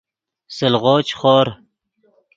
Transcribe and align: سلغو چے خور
سلغو 0.57 0.95
چے 1.07 1.13
خور 1.19 1.47